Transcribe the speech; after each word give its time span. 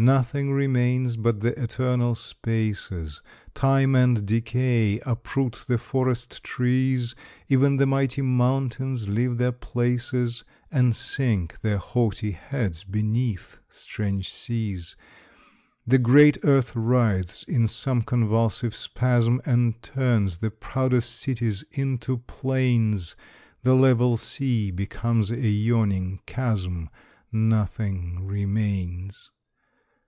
Nothing 0.00 0.52
remains 0.52 1.16
but 1.16 1.40
the 1.40 1.60
Eternal 1.60 2.14
Spaces, 2.14 3.20
Time 3.52 3.96
and 3.96 4.24
decay 4.24 5.00
uproot 5.04 5.64
the 5.66 5.76
forest 5.76 6.44
trees. 6.44 7.16
Even 7.48 7.78
the 7.78 7.86
mighty 7.86 8.22
mountains 8.22 9.08
leave 9.08 9.38
their 9.38 9.50
places, 9.50 10.44
And 10.70 10.94
sink 10.94 11.60
their 11.62 11.78
haughty 11.78 12.30
heads 12.30 12.84
beneath 12.84 13.58
strange 13.70 14.30
seas; 14.32 14.94
The 15.84 15.98
great 15.98 16.38
earth 16.44 16.76
writhes 16.76 17.42
in 17.42 17.66
some 17.66 18.02
convulsive 18.02 18.76
spasm 18.76 19.40
And 19.44 19.82
turns 19.82 20.38
the 20.38 20.52
proudest 20.52 21.12
cities 21.16 21.64
into 21.72 22.18
plains. 22.18 23.16
The 23.64 23.74
level 23.74 24.16
sea 24.16 24.70
becomes 24.70 25.32
a 25.32 25.40
yawning 25.40 26.20
chasm 26.24 26.88
Nothing 27.32 28.24
remains. 28.24 29.30